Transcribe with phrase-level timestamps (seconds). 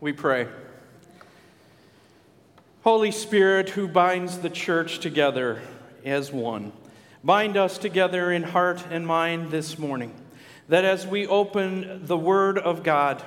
[0.00, 0.48] We pray.
[2.84, 5.60] Holy Spirit, who binds the church together
[6.06, 6.72] as one,
[7.22, 10.14] bind us together in heart and mind this morning,
[10.70, 13.22] that as we open the Word of God,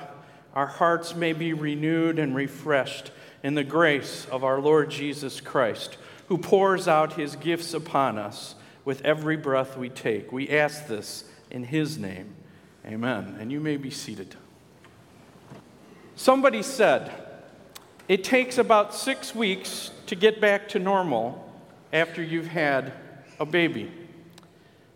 [0.52, 3.12] our hearts may be renewed and refreshed
[3.44, 5.96] in the grace of our Lord Jesus Christ,
[6.26, 10.32] who pours out his gifts upon us with every breath we take.
[10.32, 11.22] We ask this
[11.52, 12.34] in his name.
[12.84, 13.36] Amen.
[13.38, 14.34] And you may be seated.
[16.16, 17.12] Somebody said,
[18.08, 21.52] it takes about six weeks to get back to normal
[21.92, 22.92] after you've had
[23.40, 23.90] a baby.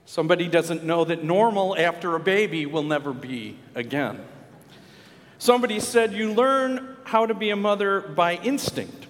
[0.04, 4.20] Somebody doesn't know that normal after a baby will never be again.
[5.38, 9.06] Somebody said you learn how to be a mother by instinct.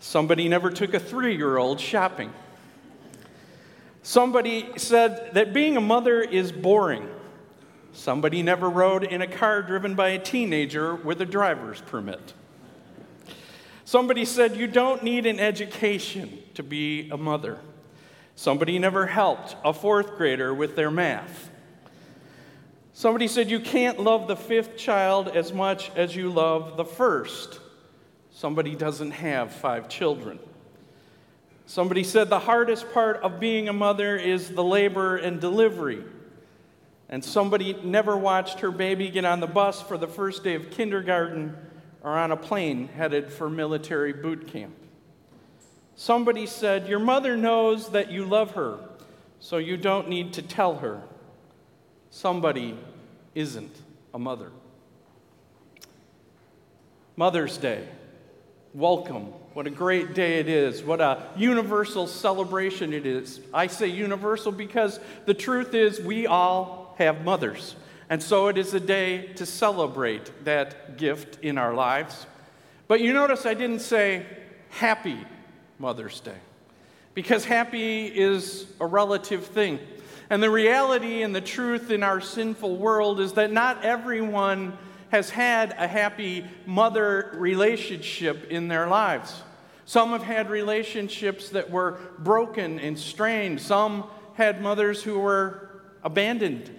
[0.00, 2.32] Somebody never took a three year old shopping.
[4.02, 7.08] Somebody said that being a mother is boring.
[7.96, 12.34] Somebody never rode in a car driven by a teenager with a driver's permit.
[13.86, 17.58] Somebody said you don't need an education to be a mother.
[18.34, 21.50] Somebody never helped a fourth grader with their math.
[22.92, 27.60] Somebody said you can't love the fifth child as much as you love the first.
[28.30, 30.38] Somebody doesn't have five children.
[31.64, 36.04] Somebody said the hardest part of being a mother is the labor and delivery.
[37.08, 40.70] And somebody never watched her baby get on the bus for the first day of
[40.70, 41.56] kindergarten
[42.02, 44.74] or on a plane headed for military boot camp.
[45.94, 48.78] Somebody said, Your mother knows that you love her,
[49.40, 51.02] so you don't need to tell her.
[52.10, 52.76] Somebody
[53.34, 53.74] isn't
[54.12, 54.50] a mother.
[57.16, 57.88] Mother's Day.
[58.74, 59.32] Welcome.
[59.54, 60.82] What a great day it is.
[60.82, 63.40] What a universal celebration it is.
[63.54, 67.76] I say universal because the truth is we all have mothers.
[68.08, 72.26] And so it is a day to celebrate that gift in our lives.
[72.88, 74.26] But you notice I didn't say
[74.70, 75.18] happy
[75.78, 76.36] Mother's Day
[77.14, 79.80] because happy is a relative thing.
[80.30, 84.76] And the reality and the truth in our sinful world is that not everyone
[85.10, 89.42] has had a happy mother relationship in their lives.
[89.84, 93.60] Some have had relationships that were broken and strained.
[93.60, 94.04] Some
[94.34, 95.70] had mothers who were
[96.02, 96.70] abandoned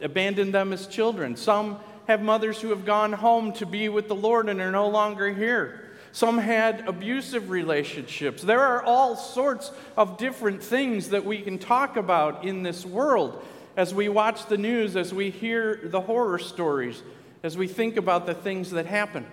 [0.00, 1.36] abandoned them as children.
[1.36, 4.88] Some have mothers who have gone home to be with the Lord and are no
[4.88, 5.80] longer here.
[6.12, 8.42] Some had abusive relationships.
[8.42, 13.44] There are all sorts of different things that we can talk about in this world
[13.76, 17.02] as we watch the news, as we hear the horror stories,
[17.42, 19.24] as we think about the things that happen.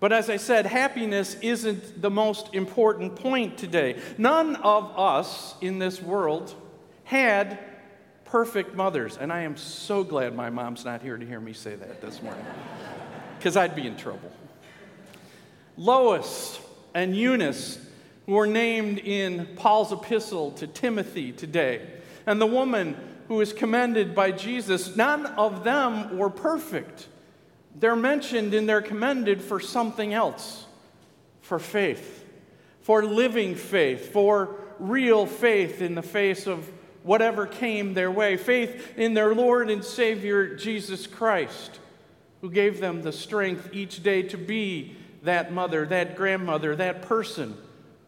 [0.00, 4.00] But as I said, happiness isn't the most important point today.
[4.18, 6.54] None of us in this world
[7.04, 7.58] had
[8.32, 9.18] perfect mothers.
[9.18, 12.22] And I am so glad my mom's not here to hear me say that this
[12.22, 12.42] morning,
[13.38, 14.32] because I'd be in trouble.
[15.76, 16.58] Lois
[16.94, 17.78] and Eunice
[18.26, 21.86] were named in Paul's epistle to Timothy today.
[22.24, 22.96] And the woman
[23.28, 27.08] who is commended by Jesus, none of them were perfect.
[27.78, 30.64] They're mentioned and they're commended for something else
[31.42, 32.24] for faith,
[32.80, 36.66] for living faith, for real faith in the face of
[37.02, 38.36] whatever came their way.
[38.36, 41.78] Faith in their Lord and Savior, Jesus Christ,
[42.40, 47.56] who gave them the strength each day to be that mother, that grandmother, that person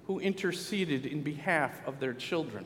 [0.06, 2.64] who interceded in behalf of their children.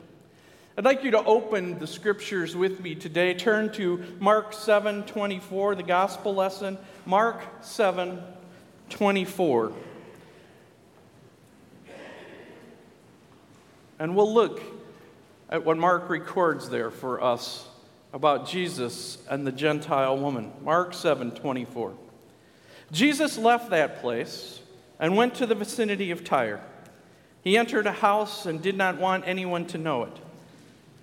[0.77, 3.33] I'd like you to open the scriptures with me today.
[3.33, 6.77] Turn to Mark 7 24, the gospel lesson.
[7.05, 8.21] Mark 7
[8.89, 9.73] 24.
[13.99, 14.61] And we'll look
[15.49, 17.67] at what Mark records there for us
[18.13, 20.51] about Jesus and the Gentile woman.
[20.63, 21.93] Mark 7 24.
[22.91, 24.61] Jesus left that place
[24.99, 26.61] and went to the vicinity of Tyre.
[27.43, 30.17] He entered a house and did not want anyone to know it.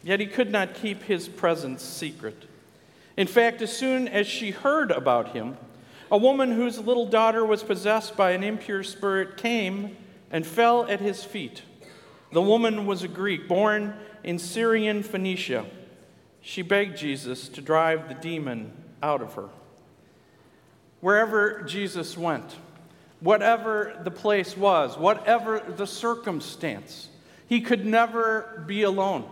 [0.02, 2.44] Yet he could not keep his presence secret.
[3.16, 5.56] In fact, as soon as she heard about him,
[6.10, 9.96] a woman whose little daughter was possessed by an impure spirit came
[10.30, 11.62] and fell at his feet.
[12.36, 15.64] The woman was a Greek, born in Syrian Phoenicia.
[16.42, 18.72] She begged Jesus to drive the demon
[19.02, 19.48] out of her.
[21.00, 22.56] Wherever Jesus went,
[23.20, 27.08] whatever the place was, whatever the circumstance,
[27.46, 29.24] he could never be alone.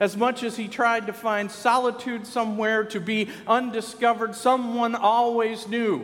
[0.00, 6.02] As much as he tried to find solitude somewhere to be undiscovered, someone always knew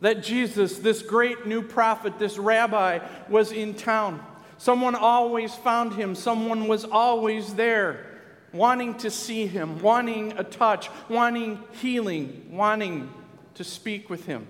[0.00, 4.24] that Jesus, this great new prophet, this rabbi, was in town.
[4.64, 8.06] Someone always found him, someone was always there,
[8.54, 13.12] wanting to see him, wanting a touch, wanting healing, wanting
[13.56, 14.46] to speak with him.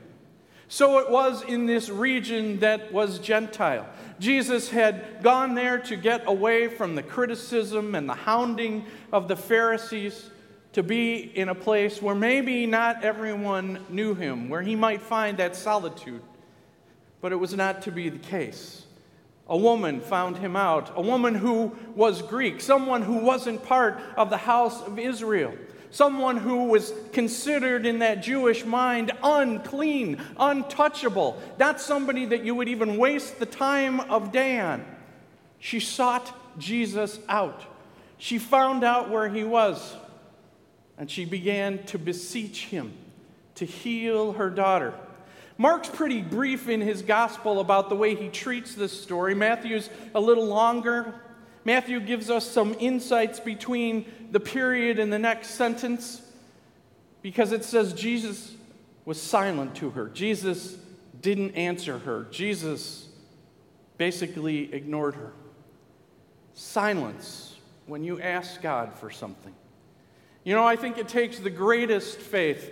[0.68, 3.88] So it was in this region that was Gentile.
[4.20, 9.34] Jesus had gone there to get away from the criticism and the hounding of the
[9.34, 10.30] Pharisees
[10.74, 15.38] to be in a place where maybe not everyone knew him, where he might find
[15.38, 16.22] that solitude.
[17.20, 18.84] But it was not to be the case.
[19.46, 24.30] A woman found him out, a woman who was Greek, someone who wasn't part of
[24.30, 25.54] the house of Israel,
[25.90, 32.68] someone who was considered in that Jewish mind unclean, untouchable, not somebody that you would
[32.68, 34.84] even waste the time of day on.
[35.58, 37.64] She sought Jesus out.
[38.16, 39.94] She found out where he was,
[40.96, 42.94] and she began to beseech him
[43.56, 44.94] to heal her daughter.
[45.56, 49.34] Mark's pretty brief in his gospel about the way he treats this story.
[49.34, 51.14] Matthew's a little longer.
[51.64, 56.20] Matthew gives us some insights between the period and the next sentence
[57.22, 58.54] because it says Jesus
[59.04, 60.08] was silent to her.
[60.08, 60.76] Jesus
[61.20, 62.26] didn't answer her.
[62.30, 63.08] Jesus
[63.96, 65.32] basically ignored her.
[66.54, 67.56] Silence
[67.86, 69.54] when you ask God for something.
[70.42, 72.70] You know, I think it takes the greatest faith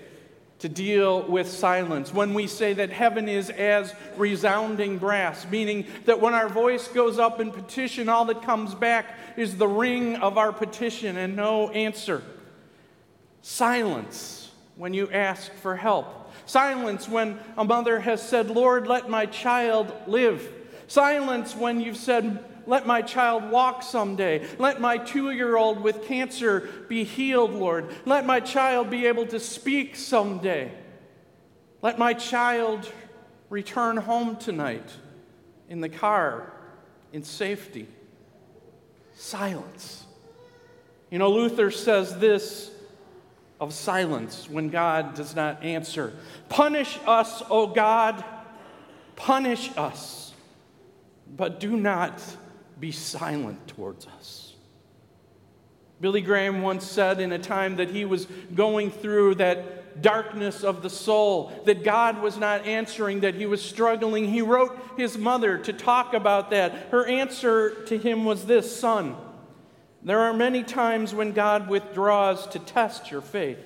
[0.62, 2.14] to deal with silence.
[2.14, 7.18] When we say that heaven is as resounding brass, meaning that when our voice goes
[7.18, 9.06] up in petition, all that comes back
[9.36, 12.22] is the ring of our petition and no answer.
[13.42, 16.32] Silence when you ask for help.
[16.46, 20.48] Silence when a mother has said, Lord, let my child live.
[20.86, 24.46] Silence when you've said, let my child walk someday.
[24.58, 27.94] Let my two year old with cancer be healed, Lord.
[28.04, 30.72] Let my child be able to speak someday.
[31.80, 32.90] Let my child
[33.50, 34.88] return home tonight
[35.68, 36.52] in the car
[37.12, 37.86] in safety.
[39.14, 40.04] Silence.
[41.10, 42.70] You know, Luther says this
[43.60, 46.12] of silence when God does not answer
[46.48, 48.24] Punish us, O God,
[49.14, 50.32] punish us,
[51.36, 52.20] but do not
[52.80, 54.54] be silent towards us.
[56.00, 60.82] Billy Graham once said in a time that he was going through that darkness of
[60.82, 65.58] the soul, that God was not answering, that he was struggling, he wrote his mother
[65.58, 66.72] to talk about that.
[66.90, 69.16] Her answer to him was this Son,
[70.02, 73.58] there are many times when God withdraws to test your faith.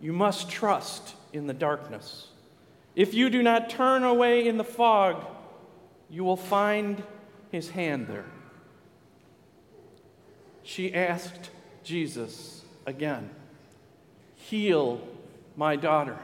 [0.00, 2.28] You must trust in the darkness.
[2.94, 5.24] If you do not turn away in the fog,
[6.10, 7.02] you will find
[7.50, 8.26] his hand there.
[10.62, 11.50] She asked
[11.82, 13.30] Jesus again,
[14.36, 15.00] Heal
[15.56, 16.18] my daughter.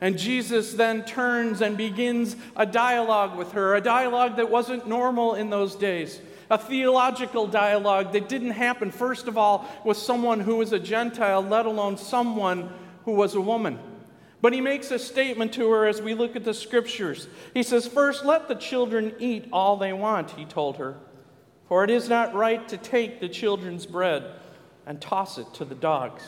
[0.00, 5.34] And Jesus then turns and begins a dialogue with her, a dialogue that wasn't normal
[5.34, 6.20] in those days,
[6.50, 11.42] a theological dialogue that didn't happen, first of all, with someone who was a Gentile,
[11.42, 12.70] let alone someone
[13.04, 13.78] who was a woman.
[14.40, 17.28] But he makes a statement to her as we look at the scriptures.
[17.54, 20.96] He says, First, let the children eat all they want, he told her,
[21.68, 24.24] for it is not right to take the children's bread
[24.84, 26.22] and toss it to the dogs.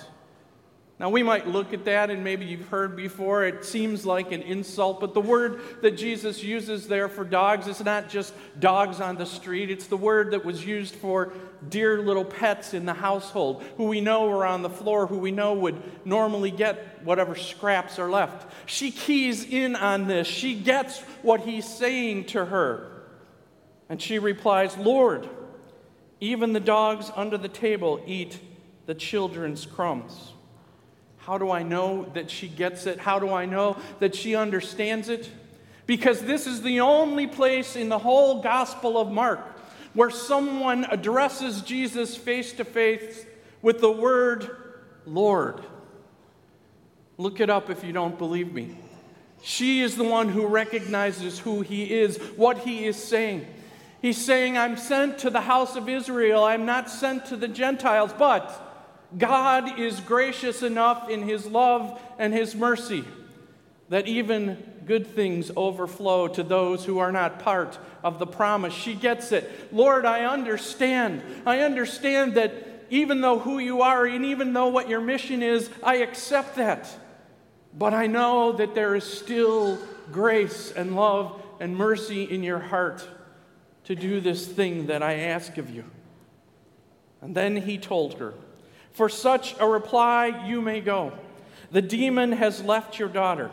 [1.01, 4.43] Now, we might look at that and maybe you've heard before, it seems like an
[4.43, 9.17] insult, but the word that Jesus uses there for dogs is not just dogs on
[9.17, 9.71] the street.
[9.71, 11.33] It's the word that was used for
[11.69, 15.31] dear little pets in the household who we know are on the floor, who we
[15.31, 18.53] know would normally get whatever scraps are left.
[18.67, 20.27] She keys in on this.
[20.27, 23.05] She gets what he's saying to her.
[23.89, 25.29] And she replies, Lord,
[26.19, 28.41] even the dogs under the table eat
[28.87, 30.33] the children's crumbs.
[31.29, 32.99] How do I know that she gets it?
[32.99, 35.29] How do I know that she understands it?
[35.85, 39.41] Because this is the only place in the whole Gospel of Mark
[39.93, 43.27] where someone addresses Jesus face to face
[43.61, 44.57] with the word
[45.05, 45.63] Lord.
[47.19, 48.79] Look it up if you don't believe me.
[49.43, 53.47] She is the one who recognizes who he is, what he is saying.
[54.01, 58.15] He's saying, I'm sent to the house of Israel, I'm not sent to the Gentiles,
[58.19, 58.68] but
[59.17, 63.05] God is gracious enough in His love and His mercy
[63.89, 68.75] that even good things overflow to those who are not part of the promise.
[68.75, 69.51] She gets it.
[69.73, 71.23] Lord, I understand.
[71.47, 72.53] I understand that
[72.91, 76.89] even though who you are and even though what your mission is, I accept that.
[77.77, 79.79] But I know that there is still
[80.11, 83.07] grace and love and mercy in your heart
[83.85, 85.85] to do this thing that I ask of you.
[87.21, 88.35] And then he told her,
[88.99, 91.13] for such a reply, you may go.
[91.71, 93.49] The demon has left your daughter.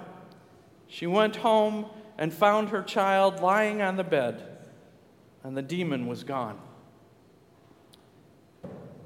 [0.87, 1.85] She went home
[2.17, 4.41] and found her child lying on the bed,
[5.43, 6.57] and the demon was gone.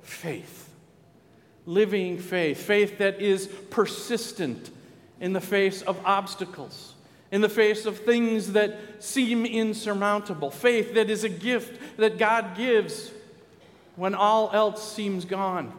[0.02, 0.70] Faith.
[1.66, 2.64] Living faith.
[2.64, 4.72] Faith that is persistent
[5.20, 6.94] in the face of obstacles.
[7.32, 10.50] in the face of things that seem insurmountable.
[10.50, 13.12] Faith that is a gift that God gives
[13.96, 15.72] when all else seems gone.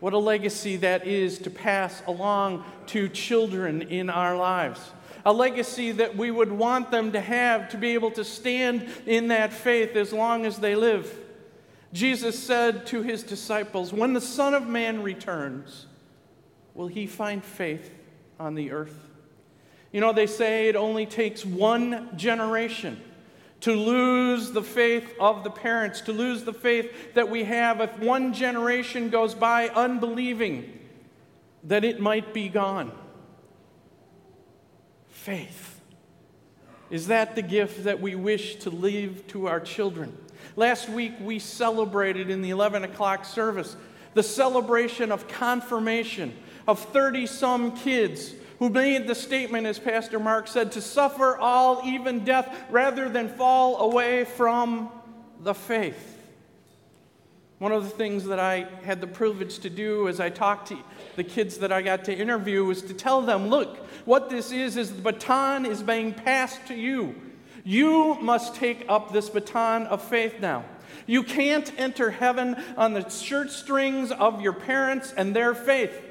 [0.00, 4.80] What a legacy that is to pass along to children in our lives.
[5.24, 9.28] A legacy that we would want them to have to be able to stand in
[9.28, 11.12] that faith as long as they live.
[11.92, 15.86] Jesus said to his disciples, When the Son of Man returns,
[16.74, 17.90] will he find faith
[18.38, 18.96] on the earth?
[19.92, 23.00] You know, they say it only takes one generation
[23.60, 27.80] to lose the faith of the parents, to lose the faith that we have.
[27.80, 30.78] If one generation goes by unbelieving,
[31.64, 32.92] that it might be gone.
[35.08, 35.80] Faith.
[36.90, 40.16] Is that the gift that we wish to leave to our children?
[40.56, 43.76] Last week we celebrated in the 11 o'clock service
[44.14, 46.34] the celebration of confirmation
[46.66, 51.80] of 30 some kids who made the statement, as Pastor Mark said, to suffer all,
[51.84, 54.90] even death, rather than fall away from
[55.40, 56.16] the faith.
[57.58, 60.78] One of the things that I had the privilege to do as I talked to
[61.16, 64.76] the kids that I got to interview was to tell them look, what this is,
[64.76, 67.14] is the baton is being passed to you.
[67.64, 70.64] You must take up this baton of faith now.
[71.06, 76.02] You can't enter heaven on the shirt strings of your parents and their faith.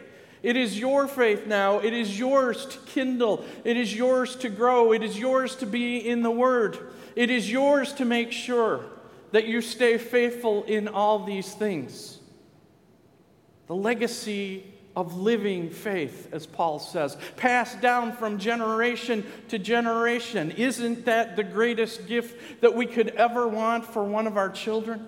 [0.43, 1.79] It is your faith now.
[1.79, 3.43] It is yours to kindle.
[3.63, 4.93] It is yours to grow.
[4.93, 6.77] It is yours to be in the Word.
[7.15, 8.85] It is yours to make sure
[9.31, 12.19] that you stay faithful in all these things.
[13.67, 14.63] The legacy
[14.97, 20.49] of living faith, as Paul says, passed down from generation to generation.
[20.49, 25.07] Isn't that the greatest gift that we could ever want for one of our children?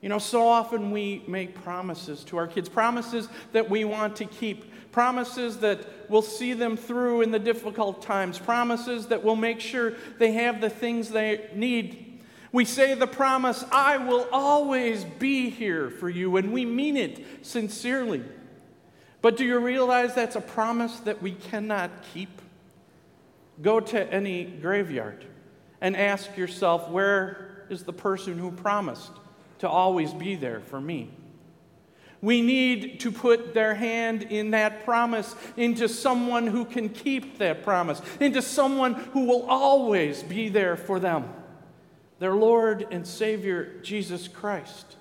[0.00, 4.24] You know, so often we make promises to our kids, promises that we want to
[4.24, 9.58] keep, promises that we'll see them through in the difficult times, promises that will make
[9.58, 12.22] sure they have the things they need.
[12.52, 17.44] We say the promise, I will always be here for you, and we mean it
[17.44, 18.22] sincerely.
[19.22, 22.40] But do you realize that's a promise that we cannot keep?
[23.60, 25.24] Go to any graveyard
[25.80, 29.12] and ask yourself, where is the person who promised?
[29.60, 31.10] to always be there for me.
[32.22, 37.62] We need to put their hand in that promise into someone who can keep that
[37.62, 41.28] promise, into someone who will always be there for them
[42.18, 44.96] their Lord and Savior, Jesus Christ.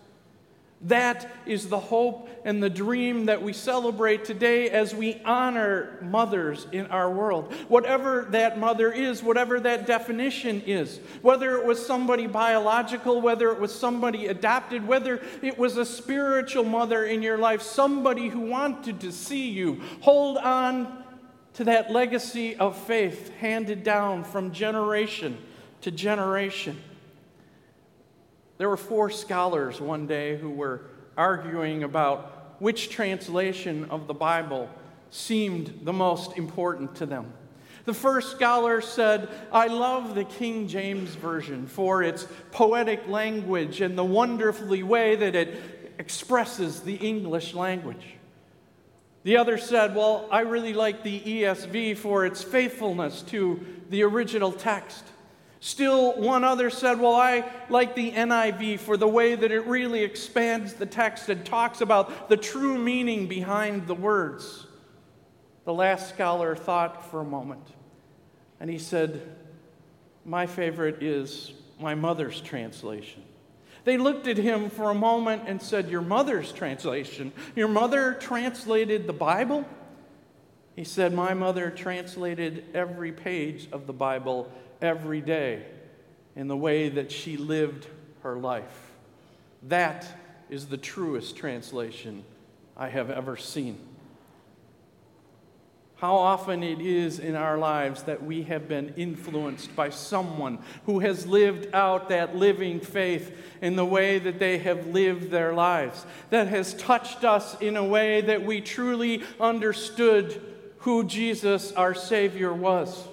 [0.83, 6.67] That is the hope and the dream that we celebrate today as we honor mothers
[6.71, 7.53] in our world.
[7.67, 13.59] Whatever that mother is, whatever that definition is, whether it was somebody biological, whether it
[13.59, 19.01] was somebody adopted, whether it was a spiritual mother in your life, somebody who wanted
[19.01, 21.03] to see you, hold on
[21.55, 25.37] to that legacy of faith handed down from generation
[25.81, 26.81] to generation.
[28.59, 30.81] There were four scholars one day who were
[31.15, 34.69] arguing about which translation of the Bible
[35.11, 37.31] seemed the most important to them.
[37.85, 43.97] The first scholar said, I love the King James Version for its poetic language and
[43.97, 48.15] the wonderfully way that it expresses the English language.
[49.23, 54.51] The other said, Well, I really like the ESV for its faithfulness to the original
[54.51, 55.05] text.
[55.61, 60.03] Still, one other said, Well, I like the NIV for the way that it really
[60.03, 64.65] expands the text and talks about the true meaning behind the words.
[65.65, 67.67] The last scholar thought for a moment
[68.59, 69.21] and he said,
[70.25, 73.23] My favorite is my mother's translation.
[73.85, 77.31] They looked at him for a moment and said, Your mother's translation?
[77.55, 79.65] Your mother translated the Bible?
[80.75, 84.51] He said, My mother translated every page of the Bible
[84.81, 85.63] every day
[86.35, 87.87] in the way that she lived
[88.23, 88.91] her life.
[89.63, 90.07] That
[90.49, 92.23] is the truest translation
[92.77, 93.77] I have ever seen.
[95.97, 100.99] How often it is in our lives that we have been influenced by someone who
[100.99, 106.05] has lived out that living faith in the way that they have lived their lives,
[106.29, 110.41] that has touched us in a way that we truly understood
[110.79, 113.05] who Jesus, our Savior, was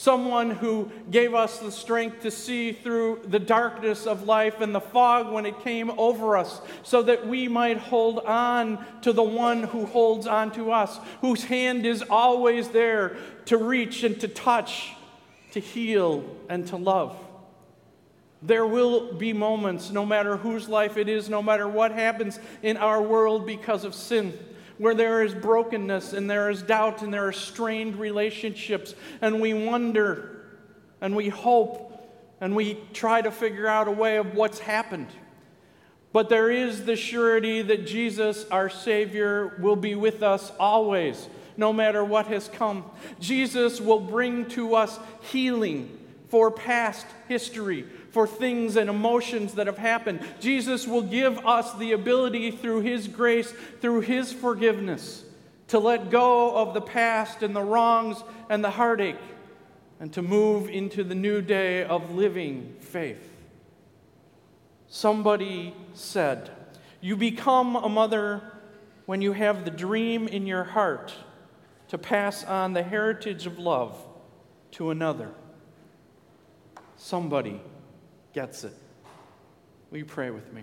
[0.00, 4.80] someone who gave us the strength to see through the darkness of life and the
[4.80, 9.62] fog when it came over us, so that we might hold on to the one
[9.62, 13.14] who holds on to us, whose hand is always there
[13.44, 14.92] to reach and to touch,
[15.50, 17.14] to heal and to love.
[18.40, 22.78] There will be moments, no matter whose life it is, no matter what happens in
[22.78, 24.32] our world because of sin
[24.80, 29.52] where there is brokenness and there is doubt and there are strained relationships, and we
[29.52, 30.46] wonder
[31.02, 31.86] and we hope
[32.40, 35.08] and we try to figure out a way of what's happened.
[36.14, 41.74] But there is the surety that Jesus, our Savior, will be with us always, no
[41.74, 42.90] matter what has come.
[43.20, 44.98] Jesus will bring to us
[45.30, 50.20] healing for past history, for things and emotions that have happened.
[50.40, 55.24] Jesus will give us the ability through His grace, through His forgiveness,
[55.68, 59.16] to let go of the past and the wrongs and the heartache,
[60.00, 63.30] and to move into the new day of living faith.
[64.88, 66.50] Somebody said,
[67.00, 68.42] You become a mother
[69.06, 71.14] when you have the dream in your heart
[71.88, 73.96] to pass on the heritage of love
[74.72, 75.30] to another.
[76.96, 77.60] Somebody
[78.32, 78.74] gets it.
[79.90, 80.62] Will you pray with me?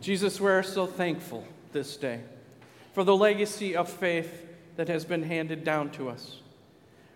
[0.00, 2.20] Jesus, we're so thankful this day
[2.92, 6.38] for the legacy of faith that has been handed down to us.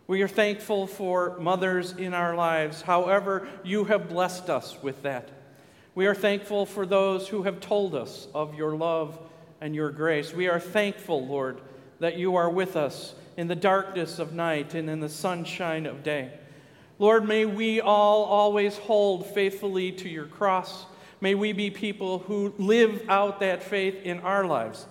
[0.07, 5.29] We are thankful for mothers in our lives, however, you have blessed us with that.
[5.95, 9.19] We are thankful for those who have told us of your love
[9.61, 10.33] and your grace.
[10.33, 11.61] We are thankful, Lord,
[12.01, 16.03] that you are with us in the darkness of night and in the sunshine of
[16.03, 16.33] day.
[16.99, 20.87] Lord, may we all always hold faithfully to your cross.
[21.21, 24.87] May we be people who live out that faith in our lives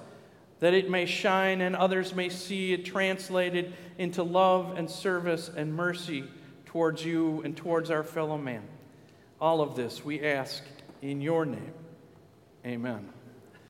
[0.60, 5.74] that it may shine and others may see it translated into love and service and
[5.74, 6.24] mercy
[6.66, 8.64] towards you and towards our fellow man.
[9.40, 10.64] All of this we ask
[11.02, 11.74] in your name.
[12.66, 13.17] Amen.